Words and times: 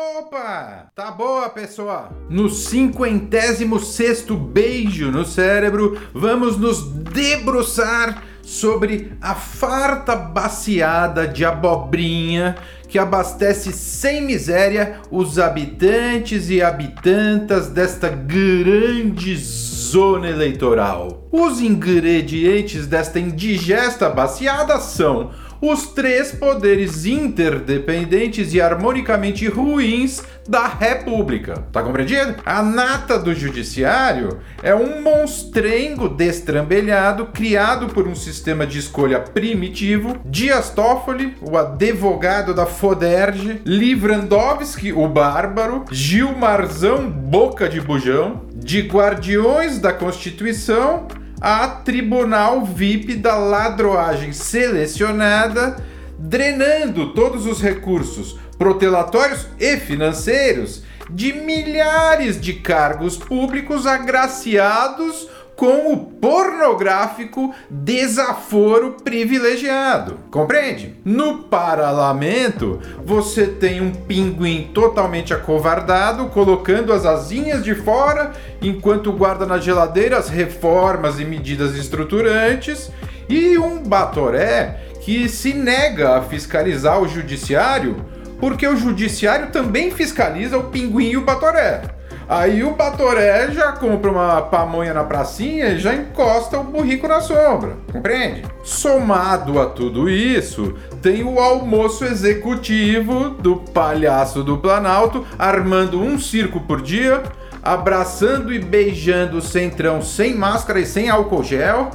Opa! 0.00 0.92
Tá 0.94 1.10
boa, 1.10 1.48
pessoal! 1.50 2.12
No 2.30 2.48
cinquentésimo 2.48 3.80
sexto 3.80 4.36
beijo 4.36 5.10
no 5.10 5.24
cérebro, 5.24 6.00
vamos 6.14 6.56
nos 6.56 6.88
debruçar 6.88 8.22
sobre 8.40 9.12
a 9.20 9.34
farta 9.34 10.14
baciada 10.14 11.26
de 11.26 11.44
abobrinha 11.44 12.54
que 12.86 12.96
abastece 12.96 13.72
sem 13.72 14.22
miséria 14.22 15.00
os 15.10 15.36
habitantes 15.36 16.48
e 16.48 16.62
habitantas 16.62 17.68
desta 17.68 18.08
grande 18.08 19.36
zona 19.36 20.28
eleitoral. 20.28 21.26
Os 21.32 21.60
ingredientes 21.60 22.86
desta 22.86 23.18
indigesta 23.18 24.08
baciada 24.08 24.78
são 24.78 25.32
os 25.60 25.88
três 25.88 26.32
poderes 26.32 27.04
interdependentes 27.06 28.54
e 28.54 28.60
harmonicamente 28.60 29.46
ruins 29.48 30.22
da 30.48 30.66
República. 30.66 31.64
Tá 31.72 31.82
compreendido? 31.82 32.36
A 32.44 32.62
nata 32.62 33.18
do 33.18 33.34
judiciário 33.34 34.38
é 34.62 34.74
um 34.74 35.02
monstrengo 35.02 36.08
destrambelhado 36.08 37.26
criado 37.26 37.88
por 37.88 38.08
um 38.08 38.14
sistema 38.14 38.66
de 38.66 38.78
escolha 38.78 39.20
primitivo, 39.20 40.16
Dias 40.24 40.70
Toffoli, 40.70 41.36
o 41.42 41.56
advogado 41.56 42.54
da 42.54 42.64
Foderge, 42.64 43.60
Livrandowski, 43.64 44.92
o 44.92 45.06
bárbaro, 45.06 45.84
Gilmarzão, 45.90 47.10
boca 47.10 47.68
de 47.68 47.80
bujão, 47.80 48.42
de 48.54 48.80
guardiões 48.82 49.78
da 49.78 49.92
Constituição 49.92 51.06
a 51.40 51.68
Tribunal 51.68 52.64
VIP 52.64 53.14
da 53.14 53.36
ladroagem 53.36 54.32
selecionada, 54.32 55.76
drenando 56.18 57.12
todos 57.12 57.46
os 57.46 57.62
recursos 57.62 58.38
protelatórios 58.58 59.46
e 59.58 59.76
financeiros 59.76 60.82
de 61.08 61.32
milhares 61.32 62.40
de 62.40 62.54
cargos 62.54 63.16
públicos 63.16 63.86
agraciados 63.86 65.28
com 65.58 65.92
o 65.92 65.96
pornográfico 65.96 67.52
desaforo 67.68 68.94
privilegiado. 69.02 70.16
Compreende? 70.30 70.94
No 71.04 71.38
parlamento, 71.38 72.78
você 73.04 73.44
tem 73.44 73.80
um 73.80 73.90
pinguim 73.90 74.70
totalmente 74.72 75.34
acovardado, 75.34 76.26
colocando 76.26 76.92
as 76.92 77.04
asinhas 77.04 77.64
de 77.64 77.74
fora, 77.74 78.34
enquanto 78.62 79.12
guarda 79.12 79.44
na 79.46 79.58
geladeira 79.58 80.16
as 80.16 80.28
reformas 80.28 81.18
e 81.18 81.24
medidas 81.24 81.74
estruturantes, 81.74 82.92
e 83.28 83.58
um 83.58 83.82
batoré 83.82 84.84
que 85.00 85.28
se 85.28 85.52
nega 85.52 86.18
a 86.18 86.22
fiscalizar 86.22 87.02
o 87.02 87.08
judiciário, 87.08 87.96
porque 88.38 88.64
o 88.64 88.76
judiciário 88.76 89.50
também 89.50 89.90
fiscaliza 89.90 90.56
o 90.56 90.70
pinguim 90.70 91.10
e 91.10 91.16
o 91.16 91.24
batoré. 91.24 91.98
Aí 92.28 92.62
o 92.62 92.74
Batoré 92.74 93.50
já 93.52 93.72
compra 93.72 94.10
uma 94.10 94.42
pamonha 94.42 94.92
na 94.92 95.02
pracinha 95.02 95.68
e 95.68 95.78
já 95.78 95.94
encosta 95.94 96.60
o 96.60 96.64
burrico 96.64 97.08
na 97.08 97.22
sombra, 97.22 97.78
compreende? 97.90 98.44
Somado 98.62 99.58
a 99.58 99.64
tudo 99.64 100.10
isso, 100.10 100.74
tem 101.00 101.24
o 101.24 101.40
almoço 101.40 102.04
executivo 102.04 103.30
do 103.30 103.56
palhaço 103.56 104.44
do 104.44 104.58
Planalto 104.58 105.26
armando 105.38 106.02
um 106.02 106.18
circo 106.18 106.60
por 106.60 106.82
dia, 106.82 107.22
abraçando 107.62 108.52
e 108.52 108.58
beijando 108.58 109.38
o 109.38 109.42
centrão 109.42 110.02
sem 110.02 110.34
máscara 110.34 110.80
e 110.80 110.86
sem 110.86 111.08
álcool 111.08 111.42
gel, 111.42 111.90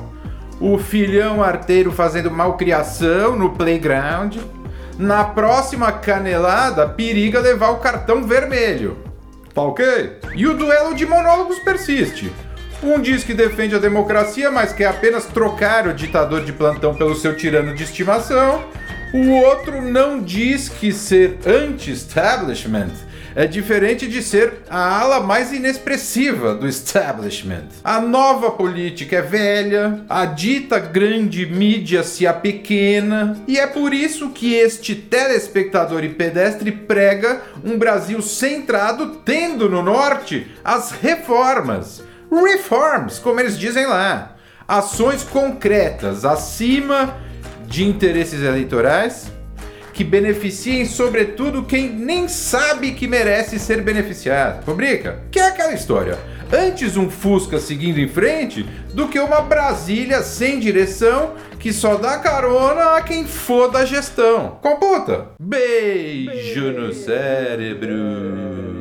o 0.59 0.80
filhão 0.80 1.44
arteiro 1.44 1.92
fazendo 1.92 2.31
malcriação 2.31 3.36
no 3.36 3.52
playground. 3.52 4.38
Na 4.98 5.23
próxima 5.23 5.92
canelada, 5.92 6.89
periga 6.89 7.39
levar 7.39 7.70
o 7.70 7.78
cartão 7.78 8.23
vermelho. 8.23 9.12
Tá 9.53 9.61
ok? 9.61 10.17
E 10.35 10.47
o 10.47 10.55
duelo 10.55 10.95
de 10.95 11.05
monólogos 11.05 11.59
persiste. 11.59 12.31
Um 12.81 12.99
diz 12.99 13.23
que 13.23 13.33
defende 13.33 13.75
a 13.75 13.79
democracia, 13.79 14.51
mas 14.51 14.73
quer 14.73 14.87
apenas 14.87 15.25
trocar 15.25 15.87
o 15.87 15.93
ditador 15.93 16.43
de 16.43 16.52
plantão 16.52 16.93
pelo 16.93 17.15
seu 17.15 17.36
tirano 17.36 17.73
de 17.73 17.83
estimação. 17.83 18.65
O 19.13 19.30
outro 19.30 19.81
não 19.81 20.19
diz 20.19 20.67
que 20.67 20.92
ser 20.92 21.37
anti-establishment 21.45 22.92
é 23.36 23.48
diferente 23.48 24.08
de 24.08 24.21
ser 24.21 24.61
a 24.70 24.99
ala 24.99 25.20
mais 25.20 25.52
inexpressiva 25.52 26.54
do 26.54 26.67
establishment. 26.67 27.67
A 27.83 27.99
nova 27.99 28.52
política 28.52 29.17
é 29.17 29.21
velha, 29.21 30.04
a 30.10 30.26
dita 30.26 30.80
grande 30.80 31.45
mídia 31.45 32.04
se 32.04 32.27
apequena, 32.27 33.38
e 33.48 33.58
é 33.60 33.67
por 33.67 33.93
isso 33.93 34.30
que 34.30 34.54
este 34.54 34.95
telespectador 34.95 36.04
e 36.04 36.10
pedestre 36.10 36.72
prega 36.72 37.42
um 37.64 37.77
Brasil 37.77 38.22
centrado, 38.22 39.17
tendo 39.26 39.70
no 39.70 39.82
norte 39.82 40.48
as 40.64 40.92
reformas. 40.92 42.04
Reforms, 42.32 43.20
como 43.20 43.39
eles 43.39 43.58
dizem 43.58 43.86
lá. 43.86 44.36
Ações 44.67 45.23
concretas 45.23 46.26
acima 46.26 47.16
de 47.67 47.83
interesses 47.83 48.42
eleitorais 48.42 49.32
que 49.93 50.04
beneficiem 50.04 50.86
sobretudo 50.86 51.64
quem 51.64 51.89
nem 51.89 52.27
sabe 52.27 52.92
que 52.92 53.08
merece 53.08 53.59
ser 53.59 53.81
beneficiado. 53.81 54.65
Fabrica? 54.65 55.21
Que 55.31 55.39
é 55.39 55.48
aquela 55.48 55.73
história. 55.73 56.17
Antes 56.52 56.98
um 56.98 57.09
Fusca 57.09 57.59
seguindo 57.59 57.99
em 57.99 58.08
frente 58.08 58.64
do 58.93 59.08
que 59.08 59.20
uma 59.20 59.42
Brasília 59.42 60.21
sem 60.21 60.59
direção 60.59 61.33
que 61.59 61.71
só 61.71 61.95
dá 61.95 62.17
carona 62.20 62.98
a 62.98 63.02
quem 63.02 63.26
for 63.26 63.71
da 63.71 63.86
gestão. 63.86 64.59
Computa. 64.61 65.30
Beijo 65.39 66.71
no 66.71 66.93
cérebro. 66.93 68.73